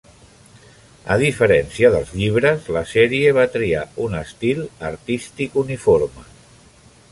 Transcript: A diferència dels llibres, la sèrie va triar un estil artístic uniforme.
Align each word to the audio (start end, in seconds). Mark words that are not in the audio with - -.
A 1.15 1.17
diferència 1.23 1.91
dels 1.95 2.13
llibres, 2.21 2.65
la 2.79 2.83
sèrie 2.93 3.35
va 3.39 3.45
triar 3.57 3.85
un 4.07 4.19
estil 4.23 4.65
artístic 4.91 5.63
uniforme. 5.67 6.29